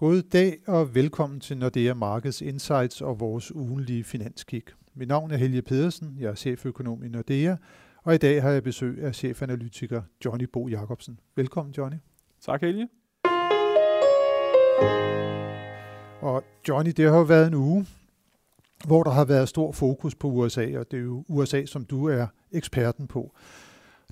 [0.00, 4.62] God dag og velkommen til Nordea Markets Insights og vores ugenlige finanskig.
[4.94, 7.56] Mit navn er Helge Pedersen, jeg er cheføkonom i Nordea,
[8.04, 11.20] og i dag har jeg besøg af chefanalytiker Johnny Bo Jacobsen.
[11.36, 11.96] Velkommen Johnny.
[12.40, 12.88] Tak Helge.
[16.20, 17.86] Og Johnny, det har jo været en uge,
[18.86, 22.08] hvor der har været stor fokus på USA, og det er jo USA, som du
[22.08, 23.36] er eksperten på.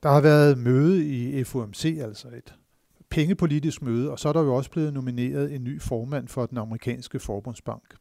[0.02, 2.54] Der har været møde i FOMC, altså et
[3.16, 6.58] pengepolitisk møde, og så er der jo også blevet nomineret en ny formand for den
[6.58, 7.94] amerikanske forbundsbank.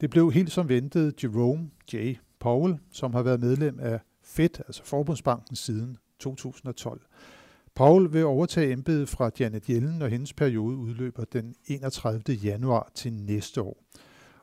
[0.00, 2.14] Det blev helt som ventet Jerome J.
[2.40, 7.00] Powell, som har været medlem af Fed, altså Forbundsbanken, siden 2012.
[7.74, 12.22] Powell vil overtage embedet fra Janet Yellen, når hendes periode udløber den 31.
[12.34, 13.84] januar til næste år.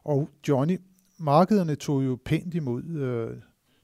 [0.03, 0.77] Og Johnny,
[1.17, 3.37] markederne tog jo pænt imod øh,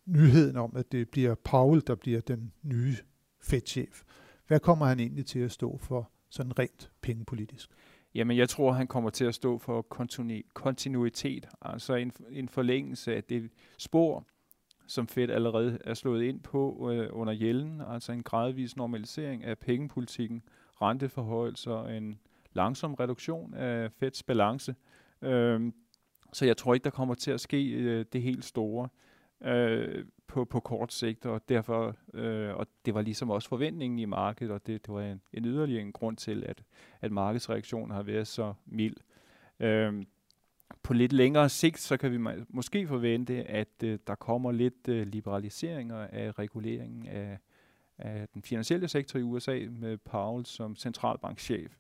[0.05, 2.95] nyheden om, at det bliver Powell, der bliver den nye
[3.41, 4.02] Fed-chef.
[4.48, 7.70] Hvad kommer han egentlig til at stå for sådan rent pengepolitisk?
[8.16, 9.81] Jamen, jeg tror, han kommer til at stå for
[10.53, 14.28] kontinuitet, altså en, en forlængelse af det spor,
[14.88, 19.58] som Fed allerede er slået ind på øh, under Jellen, altså en gradvis normalisering af
[19.58, 20.41] pengepolitikken,
[20.81, 22.19] renteforhøjelser og en
[22.53, 24.75] langsom reduktion af Feds balance.
[25.22, 25.72] Øh,
[26.34, 28.89] så jeg tror ikke, der kommer til at ske øh, det helt store
[29.44, 34.06] øh, på, på kort sigt, og derfor, øh, og det var ligesom også forventningen i
[34.06, 36.64] markedet, og det, det var en, en yderligere en grund til, at,
[37.02, 38.96] at markedsreaktionen har været så mild.
[39.59, 40.04] Øh,
[40.84, 42.18] på lidt længere sigt, så kan vi
[42.50, 47.38] måske forvente, at øh, der kommer lidt øh, liberaliseringer af reguleringen af,
[47.98, 51.78] af den finansielle sektor i USA med Powell som centralbankchef.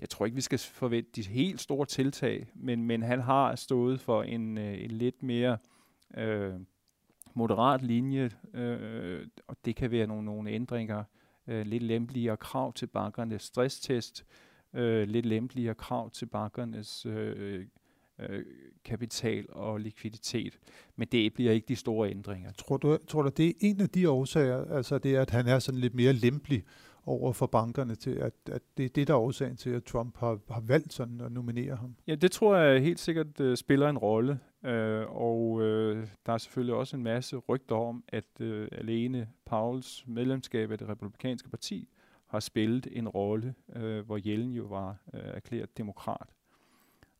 [0.00, 4.00] Jeg tror ikke, vi skal forvente de helt store tiltag, men, men han har stået
[4.00, 5.58] for en, øh, en lidt mere
[6.16, 6.54] øh,
[7.36, 11.04] moderat linje, øh, og det kan være nogle, nogle ændringer,
[11.46, 14.26] øh, lidt lempeligere krav til bankernes stresstest,
[14.74, 17.66] øh, lidt lempeligere krav til bankernes øh,
[18.18, 18.44] øh,
[18.84, 20.58] kapital og likviditet.
[20.96, 22.52] Men det bliver ikke de store ændringer.
[22.52, 25.46] Tror du, tror du det er en af de årsager, altså det er, at han
[25.46, 26.64] er sådan lidt mere lempelig
[27.06, 30.16] over for bankerne til, at, at det er det, der er årsagen til, at Trump
[30.16, 31.94] har, har valgt sådan at nominere ham?
[32.06, 34.38] Ja, det tror jeg helt sikkert uh, spiller en rolle.
[34.64, 40.04] Øh, og øh, der er selvfølgelig også en masse rygter om, at øh, alene Pauls
[40.06, 41.88] medlemskab af det republikanske parti
[42.26, 46.28] har spillet en rolle, øh, hvor Jellen jo var øh, erklæret demokrat.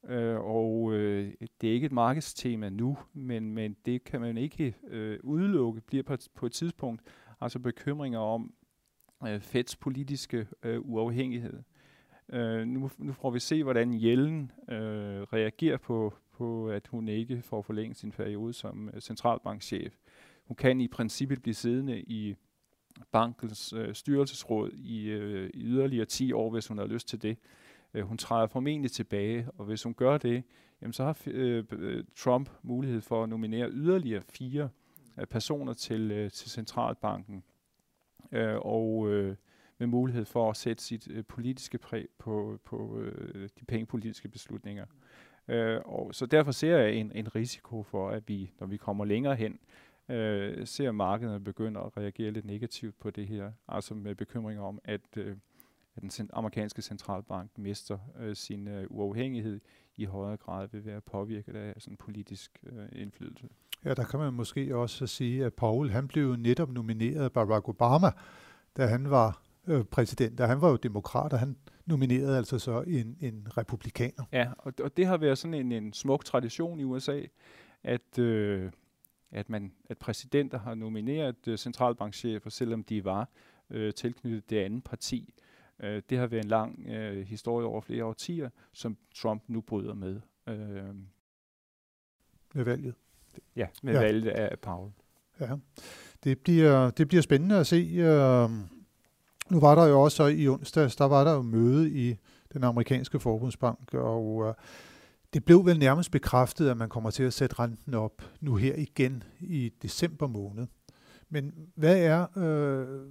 [0.08, 4.76] Øh, og øh, det er ikke et markedstema nu, men, men det kan man ikke
[4.88, 7.02] øh, udelukke, bliver på, på et tidspunkt
[7.40, 8.54] altså bekymringer om,
[9.26, 11.62] øh, Feds politiske øh, uafhængighed.
[12.28, 17.42] Øh, nu, nu får vi se, hvordan Jellen øh, reagerer på, på, at hun ikke
[17.42, 19.96] får forlænget sin periode som øh, centralbankchef.
[20.44, 22.34] Hun kan i princippet blive siddende i
[23.12, 27.36] bankens øh, styrelsesråd i, øh, i yderligere 10 år, hvis hun har lyst til det.
[27.94, 30.42] Øh, hun træder formentlig tilbage, og hvis hun gør det,
[30.82, 34.68] jamen så har øh, øh, Trump mulighed for at nominere yderligere fire
[35.18, 37.44] øh, personer til, øh, til centralbanken
[38.32, 39.36] øh, og øh,
[39.78, 44.86] med mulighed for at sætte sit øh, politiske præg på, på øh, de pengepolitiske beslutninger.
[45.48, 49.04] Øh, og så derfor ser jeg en, en risiko for, at vi, når vi kommer
[49.04, 49.58] længere hen,
[50.08, 54.78] øh, ser markederne begynde at reagere lidt negativt på det her, altså med bekymring om,
[54.84, 55.36] at, øh,
[55.96, 59.60] at den amerikanske centralbank mister øh, sin øh, uafhængighed
[59.96, 63.48] i højere grad vil være påvirket af sådan politisk øh, indflydelse.
[63.84, 67.68] Ja, der kan man måske også sige, at Paul han blev netop nomineret af Barack
[67.68, 68.10] Obama,
[68.76, 70.38] da han var øh, præsident.
[70.38, 71.56] Da han var jo demokrat, og han
[71.86, 74.24] nominerede altså så en, en republikaner.
[74.32, 77.20] Ja, og, og det har været sådan en, en smuk tradition i USA,
[77.82, 78.70] at, øh,
[79.30, 83.28] at, man, at præsidenter har nomineret øh, centralbankchefer, selvom de var
[83.70, 85.34] øh, tilknyttet det andet parti.
[85.80, 89.94] Øh, det har været en lang øh, historie over flere årtier, som Trump nu bryder
[89.94, 90.20] med.
[90.48, 90.94] Øh,
[92.54, 92.94] med valget.
[93.56, 94.00] Ja, med ja.
[94.00, 94.90] valget af Paul.
[95.40, 95.56] Ja,
[96.24, 97.76] det bliver, det bliver spændende at se.
[97.76, 98.50] Øh,
[99.50, 102.16] nu var der jo også i onsdags, der var der jo møde i
[102.52, 104.54] den amerikanske forbundsbank, og øh,
[105.34, 108.74] det blev vel nærmest bekræftet, at man kommer til at sætte renten op nu her
[108.74, 110.66] igen i december måned.
[111.28, 113.06] Men hvad er øh,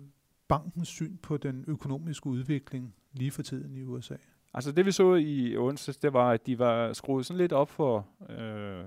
[0.48, 4.16] bankens syn på den økonomiske udvikling lige for tiden i USA?
[4.54, 7.70] Altså det vi så i onsdags, det var, at de var skruet sådan lidt op
[7.70, 8.86] for øh,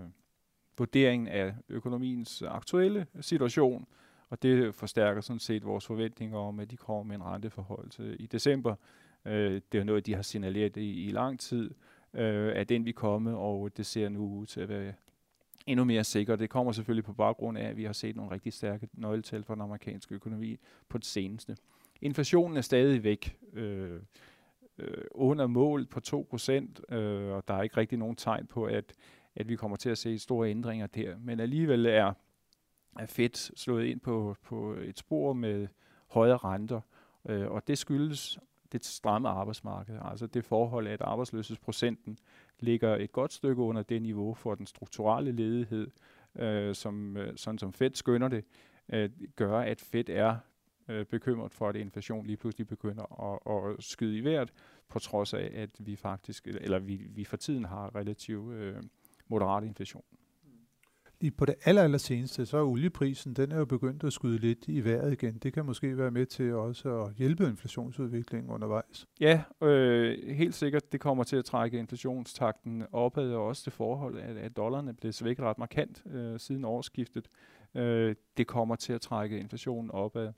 [0.79, 3.87] vurderingen af økonomiens aktuelle situation,
[4.35, 8.27] og det forstærker sådan set vores forventninger om, at de kommer med en renteforholdelse i
[8.27, 8.75] december.
[9.25, 11.71] Øh, det er noget, de har signaleret i, i lang tid,
[12.15, 14.93] øh, at den vi komme, og det ser nu ud til at være
[15.67, 16.39] endnu mere sikkert.
[16.39, 19.55] Det kommer selvfølgelig på baggrund af, at vi har set nogle rigtig stærke nøgletal for
[19.55, 20.57] den amerikanske økonomi
[20.89, 21.57] på det seneste.
[22.01, 23.37] Inflationen er stadig væk.
[23.53, 24.01] Øh,
[24.79, 28.93] øh, under mål på 2%, øh, og der er ikke rigtig nogen tegn på, at,
[29.35, 31.17] at vi kommer til at se store ændringer der.
[31.19, 32.13] Men alligevel er,
[32.99, 35.69] er Fed slået ind på, på et spor med
[36.11, 36.81] højere renter,
[37.29, 38.39] øh, og det skyldes
[38.73, 42.19] det stramme arbejdsmarked, altså det forhold, at arbejdsløshedsprocenten
[42.61, 45.91] ligger et godt stykke under det niveau for den strukturelle ledighed,
[46.37, 48.45] øh, som, øh, sådan som Fed skønner det,
[48.89, 50.37] øh, gør, at Fed er
[50.89, 54.53] øh, bekymret for, at inflation lige pludselig begynder at, at skyde i vejret,
[54.89, 58.83] på trods af, at vi faktisk, eller vi, vi for tiden har relativt øh,
[59.29, 60.05] moderat inflation
[61.25, 64.39] i, på det aller, aller seneste, så er olieprisen, den er jo begyndt at skyde
[64.39, 65.39] lidt i vejret igen.
[65.39, 69.07] Det kan måske være med til også at hjælpe inflationsudviklingen undervejs.
[69.21, 70.93] Ja, øh, helt sikkert.
[70.93, 75.13] Det kommer til at trække inflationstakten opad, og også det forhold, at, at dollaren blev
[75.13, 77.29] svækket ret markant øh, siden årsskiftet.
[77.75, 80.33] Øh, det kommer til at trække inflationen opad.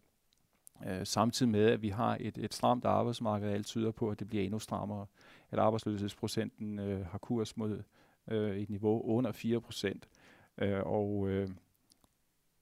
[0.87, 4.29] Øh, samtidig med, at vi har et, et stramt arbejdsmarked, alt tyder på, at det
[4.29, 5.07] bliver endnu strammere.
[5.51, 7.83] At arbejdsløshedsprocenten øh, har kurs mod
[8.29, 10.09] øh, et niveau under 4 procent.
[10.59, 11.49] Øh, og øh,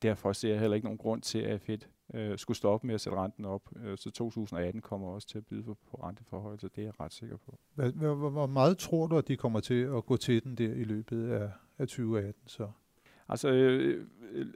[0.03, 1.79] derfor ser jeg heller ikke nogen grund til, at Fed
[2.15, 3.71] øh, skulle stoppe med at sætte renten op.
[3.85, 7.01] Øh, så 2018 kommer også til at byde på, på renteforhold, så det er jeg
[7.01, 7.59] ret sikker på.
[7.75, 10.73] Hvor, hvor, hvor meget tror du, at de kommer til at gå til den der
[10.73, 12.69] i løbet af, af 2018 så?
[13.29, 14.07] Altså, øh,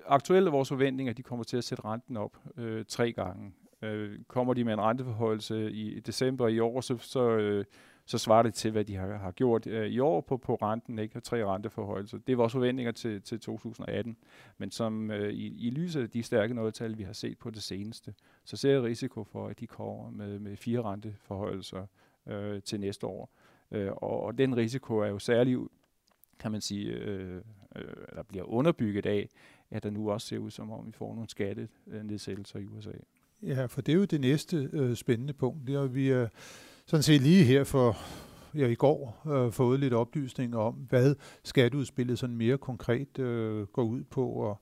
[0.06, 3.52] aktuelt er vores forventning, at de kommer til at sætte renten op øh, tre gange.
[3.82, 7.64] Øh, kommer de med en renteforholdelse i december i år, så, så, øh,
[8.08, 10.98] så svarer det til, hvad de har, har gjort øh, i år på, på renten,
[10.98, 11.20] ikke?
[11.20, 12.18] Tre renteforhøjelser.
[12.18, 14.16] Det er vores forventninger til, til 2018.
[14.58, 17.62] Men som øh, i, i lyset af de stærke nøgletal, vi har set på det
[17.62, 18.14] seneste,
[18.44, 21.86] så ser jeg risiko for, at de kommer med, med fire renteforhøjelser
[22.26, 23.30] øh, til næste år.
[23.70, 25.58] Øh, og, og den risiko er jo særlig
[26.38, 27.42] kan man sige, øh,
[27.76, 27.82] øh,
[28.14, 29.28] der bliver underbygget af,
[29.70, 32.92] at der nu også ser ud som om, vi får nogle skattenedsættelser i USA.
[33.42, 35.66] Ja, for det er jo det næste øh, spændende punkt.
[35.66, 36.28] Det er, vi er
[36.88, 37.96] sådan set lige her for
[38.54, 41.14] ja, i går øh, fået lidt oplysninger om, hvad
[41.44, 44.28] skatteudspillet sådan mere konkret øh, går ud på.
[44.28, 44.60] Og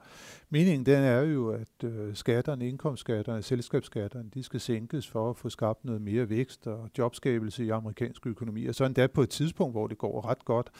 [0.50, 5.48] meningen den er jo, at øh, skatterne, indkomstskatterne, selskabsskatterne, de skal sænkes for at få
[5.48, 8.66] skabt noget mere vækst og jobskabelse i amerikansk økonomi.
[8.66, 10.70] Og så endda på et tidspunkt, hvor det går ret godt.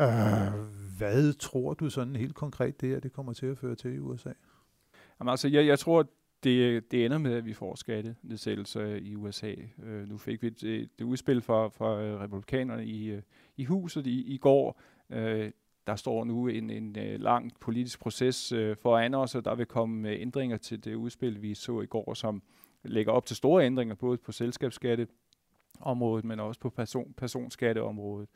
[0.00, 0.06] Øh,
[0.98, 3.98] hvad tror du sådan helt konkret det her, det kommer til at føre til i
[3.98, 4.32] USA?
[5.20, 6.06] Jamen, altså, jeg, jeg tror,
[6.44, 9.54] det, det ender med, at vi får skattenedsættelser i USA.
[9.82, 13.22] Øh, nu fik vi det, det udspil fra, fra øh, republikanerne i, øh,
[13.56, 14.80] i huset i, i går.
[15.10, 15.50] Øh,
[15.86, 19.66] der står nu en, en øh, lang politisk proces øh, foran os, og der vil
[19.66, 22.42] komme ændringer til det udspil, vi så i går, som
[22.84, 28.28] lægger op til store ændringer, både på selskabsskatteområdet, men også på person, personskatteområdet.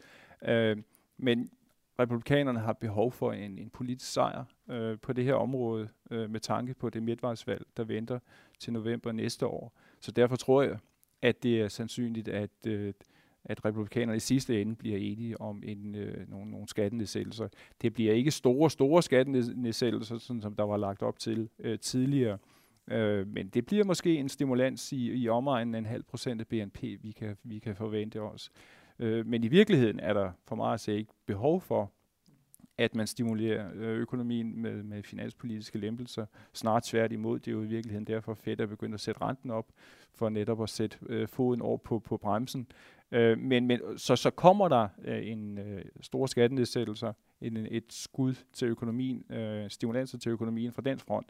[0.44, 0.76] Øh,
[1.16, 1.50] men
[1.98, 6.40] republikanerne har behov for en, en politisk sejr øh, på det her område, øh, med
[6.40, 8.18] tanke på det midtvejsvalg, der venter
[8.58, 9.78] til november næste år.
[10.00, 10.78] Så derfor tror jeg,
[11.22, 12.94] at det er sandsynligt, at, øh,
[13.44, 17.48] at republikanerne i sidste ende bliver enige om en, øh, nogle, nogle skattenedsættelser.
[17.82, 22.38] Det bliver ikke store, store skattenedsættelser, sådan som der var lagt op til øh, tidligere,
[22.90, 26.46] øh, men det bliver måske en stimulans i, i omegnen af en halv procent af
[26.46, 28.50] BNP, vi kan, vi kan forvente os.
[28.98, 31.92] Øh, men i virkeligheden er der for mig at se ikke behov for,
[32.78, 36.26] at man stimulerer øh, økonomien med, med finanspolitiske lempelser.
[36.52, 39.66] Snart tværtimod, det er jo i virkeligheden derfor Fed er begyndt at sætte renten op,
[40.14, 42.66] for netop at sætte øh, foden over på, på bremsen.
[43.12, 48.34] Øh, men, men så, så kommer der øh, en øh, stor skattenedsættelser, en, et skud
[48.52, 51.26] til økonomien, øh, stimulanser til økonomien fra den front,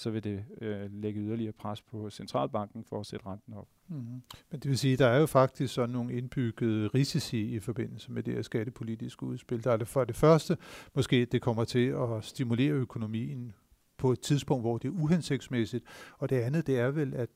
[0.00, 3.68] så vil det øh, lægge yderligere pres på centralbanken for at sætte renten op.
[3.88, 4.22] Mm-hmm.
[4.50, 8.12] Men det vil sige, at der er jo faktisk sådan nogle indbyggede risici i forbindelse
[8.12, 9.64] med det her skattepolitiske udspil.
[9.64, 10.56] Der er det for det første,
[10.94, 13.52] måske det kommer til at stimulere økonomien
[13.96, 15.84] på et tidspunkt, hvor det er uhensigtsmæssigt.
[16.18, 17.28] Og det andet, det er vel, at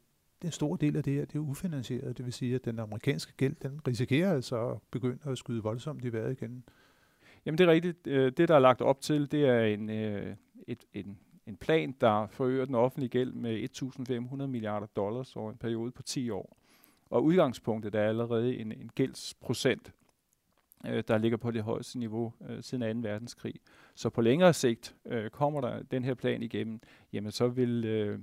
[0.45, 2.17] en stor del af det her, det er ufinansieret.
[2.19, 6.05] Det vil sige, at den amerikanske gæld, den risikerer altså at begynde at skyde voldsomt
[6.05, 6.65] i vejret igen.
[7.47, 8.07] Jamen det er rigtigt.
[8.07, 11.95] Øh, det, der er lagt op til, det er en, øh, et, en en plan,
[12.01, 13.69] der forøger den offentlige gæld med
[14.41, 16.57] 1.500 milliarder dollars over en periode på 10 år.
[17.11, 19.93] Og udgangspunktet er allerede en, en gældsprocent,
[20.87, 23.09] øh, der ligger på det højeste niveau øh, siden 2.
[23.09, 23.55] verdenskrig.
[23.95, 26.81] Så på længere sigt øh, kommer der den her plan igennem,
[27.13, 28.19] jamen så vil, øh,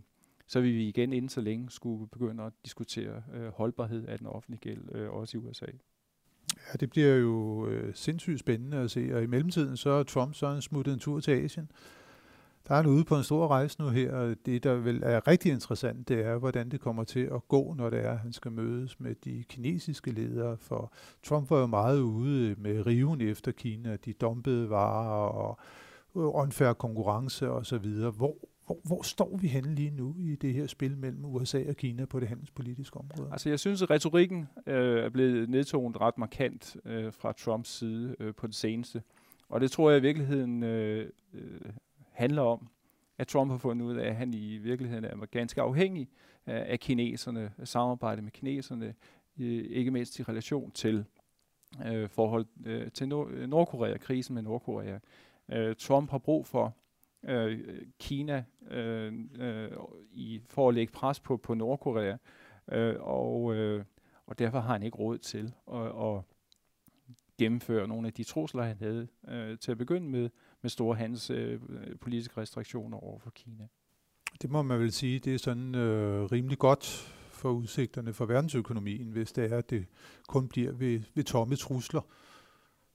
[0.48, 4.28] så vil vi igen inden så længe skulle begynde at diskutere øh, holdbarhed af den
[4.28, 5.66] offentlige gæld, øh, også i USA.
[6.58, 10.36] Ja, det bliver jo øh, sindssygt spændende at se, og i mellemtiden så er Trump
[10.36, 11.72] så smuttet en tur til Asien.
[12.68, 15.28] Der er han ude på en stor rejse nu her, og det, der vel er
[15.28, 18.34] rigtig interessant, det er, hvordan det kommer til at gå, når det er, at han
[18.34, 20.58] skal mødes med de kinesiske ledere.
[20.58, 25.60] For Trump var jo meget ude med riven efter Kina, de dumpede varer og
[26.14, 27.88] unfair konkurrence osv.
[27.88, 31.76] Hvor, hvor, hvor står vi henne lige nu i det her spil mellem USA og
[31.76, 33.30] Kina på det handelspolitiske område?
[33.32, 38.16] Altså jeg synes, at retorikken øh, er blevet nedtonet ret markant øh, fra Trumps side
[38.20, 39.02] øh, på det seneste.
[39.50, 41.62] Og det tror jeg i virkeligheden øh, øh,
[42.22, 42.68] handler om,
[43.18, 46.10] at Trump har fundet ud af, at han i virkeligheden er ganske afhængig
[46.46, 48.96] af, kineserne, af samarbejde med kineserne,
[49.40, 51.06] øh, ikke mindst i relation til
[51.86, 55.00] øh, forhold øh, til Nord- øh, Nordkorea, krisen med Nordkorea.
[55.52, 56.76] Øh, Trump har brug for
[57.24, 57.60] øh,
[58.00, 59.72] Kina øh, øh,
[60.12, 62.18] i, for at lægge pres på, på Nordkorea,
[62.72, 63.84] øh, og, øh,
[64.26, 66.22] og derfor har han ikke råd til at, at
[67.38, 70.30] gennemføre nogle af de trusler, han havde øh, til at begynde med,
[70.62, 73.68] med store handelspolitiske øh, øh restriktioner over for Kina.
[74.42, 76.86] Det må man vel sige, det er sådan øh, rimelig godt
[77.32, 79.86] for udsigterne for verdensøkonomien, hvis det er, at det
[80.28, 82.02] kun bliver ved, ved tomme trusler.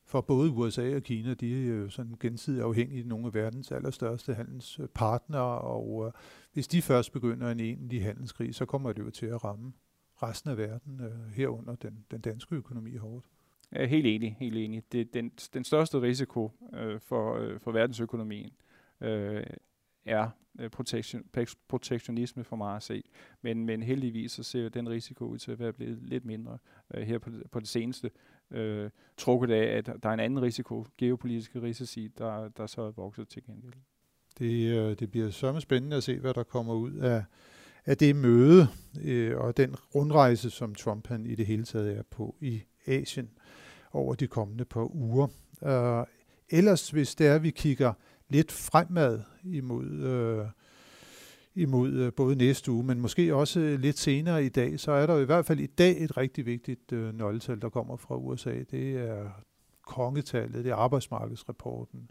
[0.05, 3.73] For både USA og Kina, de er jo sådan gensidigt afhængige af nogle af verdens
[3.73, 6.13] allerstørste handelspartnere, og øh,
[6.53, 9.73] hvis de først begynder en egentlig handelskrig, så kommer det jo til at ramme
[10.23, 13.27] resten af verden, øh, herunder den, den danske økonomi hårdt.
[13.73, 14.83] Jeg er helt enig, helt enig.
[14.93, 18.53] Det er den, den største risiko øh, for, øh, for verdensøkonomien
[19.01, 19.45] øh,
[20.05, 20.31] er
[20.61, 21.25] øh, protection,
[21.69, 23.03] protektionisme for mig at se.
[23.43, 26.59] Men, men heldigvis så ser den risiko ud til at være blevet lidt mindre
[26.95, 28.11] øh, her på, på det seneste.
[28.51, 32.91] Øh, trukket af, at der er en anden risiko, geopolitiske risici, der, der så er
[32.91, 33.73] vokset til gengæld.
[34.39, 37.25] Det, øh, det bliver sørme spændende at se, hvad der kommer ud af,
[37.85, 38.69] af det møde
[39.03, 43.29] øh, og den rundrejse, som Trump han i det hele taget er på i Asien
[43.93, 45.27] over de kommende par uger.
[45.61, 46.07] Uh,
[46.51, 47.93] ellers, hvis det er, at vi kigger
[48.29, 50.47] lidt fremad imod, øh,
[51.55, 55.19] imod øh, både næste uge, men måske også lidt senere i dag, så er der
[55.19, 58.63] i hvert fald i dag et rigtig vigtigt øh, nøgletal, der kommer fra USA.
[58.71, 59.31] Det er
[59.87, 62.11] kongetallet, det er arbejdsmarkedsrapporten.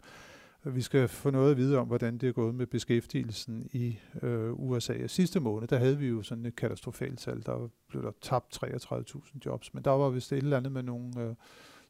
[0.74, 4.52] Vi skal få noget at vide om, hvordan det er gået med beskæftigelsen i øh,
[4.52, 4.94] USA.
[5.04, 7.42] Og sidste måned, der havde vi jo sådan et katastrofalt tal.
[7.46, 11.12] Der blev der tabt 33.000 jobs, men der var vist et eller andet med nogle
[11.18, 11.34] øh,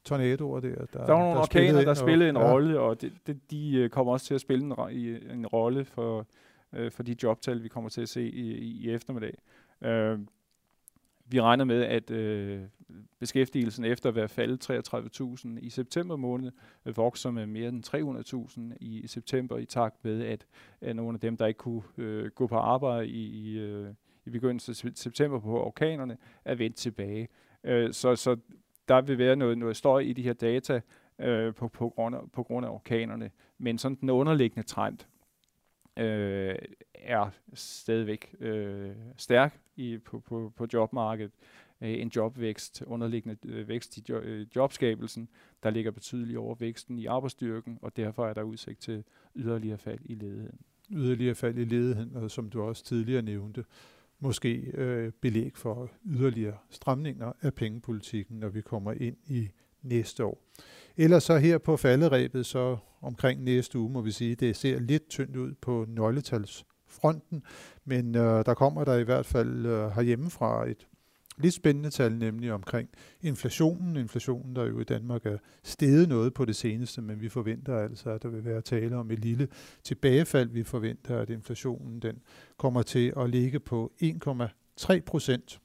[0.04, 0.74] tornadoer der.
[0.74, 2.52] Der, der var nogle orkaner, der spillede en ja.
[2.52, 4.72] rolle, og det, det, de øh, kommer også til at spille en,
[5.30, 6.26] en rolle for,
[6.72, 9.38] øh, for de jobtal, vi kommer til at se i, i eftermiddag.
[9.84, 10.18] Øh,
[11.28, 12.62] vi regner med, at øh,
[13.18, 16.52] beskæftigelsen efter at være faldet 33.000 i september måned,
[16.86, 17.84] øh, vokser med mere end
[18.72, 20.46] 300.000 i september, i takt med, at,
[20.80, 23.94] at nogle af dem, der ikke kunne øh, gå på arbejde i, i, øh,
[24.26, 27.28] i begyndelsen af september på orkanerne, er vendt tilbage.
[27.64, 28.36] Øh, så, så
[28.88, 30.80] der vil være noget, noget støj i de her data
[31.18, 33.30] øh, på, på, grund af, på grund af orkanerne.
[33.58, 34.98] Men sådan den underliggende trend
[35.96, 36.54] øh,
[36.94, 41.32] er stadigvæk øh, stærk i, på, på, på jobmarkedet.
[41.80, 45.28] Øh, en jobvækst, underliggende øh, vækst i jo, øh, jobskabelsen,
[45.62, 49.04] der ligger betydeligt over væksten i arbejdsstyrken, og derfor er der udsigt til
[49.36, 50.58] yderligere fald i ledigheden.
[50.90, 53.64] Yderligere fald i ledigheden, og som du også tidligere nævnte,
[54.20, 59.48] måske øh, belæg for yderligere stramninger af pengepolitikken, når vi kommer ind i
[59.82, 60.42] næste år.
[60.96, 65.08] Ellers så her på falderæbet, så omkring næste uge må vi sige, det ser lidt
[65.08, 67.42] tyndt ud på nøgletalsfronten,
[67.84, 70.86] men øh, der kommer der i hvert fald øh, herhjemmefra et
[71.38, 72.88] lidt spændende tal, nemlig omkring
[73.20, 73.96] inflationen.
[73.96, 78.10] Inflationen, der jo i Danmark er steget noget på det seneste, men vi forventer altså,
[78.10, 79.48] at der vil være tale om et lille
[79.84, 80.50] tilbagefald.
[80.50, 82.18] Vi forventer, at inflationen den
[82.56, 85.60] kommer til at ligge på 1,3 procent,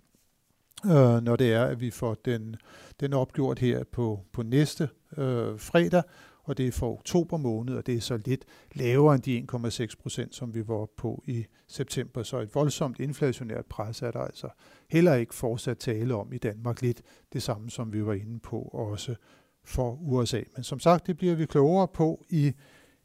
[0.86, 2.56] øh, når det er, at vi får den,
[3.00, 6.04] den opgjort her på, på næste øh, fredag,
[6.44, 8.46] og det er for oktober måned, og det er så lidt
[8.76, 12.24] lavere end de 1,6 procent, som vi var på i september.
[12.24, 14.48] Så et voldsomt inflationært pres er der altså
[14.90, 16.82] heller ikke fortsat tale om i Danmark.
[16.82, 17.02] Lidt
[17.34, 19.16] det samme, som vi var inde på også
[19.64, 20.42] for USA.
[20.56, 22.54] Men som sagt, det bliver vi klogere på i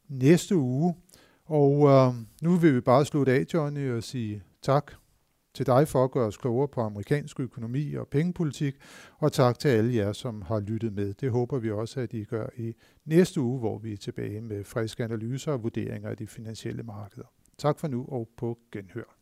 [0.09, 0.95] næste uge.
[1.45, 4.93] Og øh, nu vil vi bare slutte af, Johnny, og sige tak
[5.57, 8.75] til dig for at gøre os klogere på amerikansk økonomi og pengepolitik,
[9.19, 11.15] og tak til alle jer, som har lyttet med.
[11.15, 14.65] Det håber vi også, at I gør i næste uge, hvor vi er tilbage med
[14.65, 17.27] friske analyser og vurderinger af de finansielle markeder.
[17.59, 19.17] Tak for nu og på genhør.